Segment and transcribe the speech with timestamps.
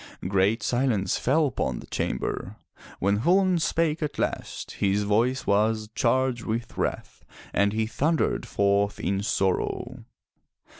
[0.27, 2.55] Great silence fell upon the chamber.
[2.97, 8.99] When Chulain spake at last his voice was charged with wrath and he thundered forth
[8.99, 10.03] in sorrow.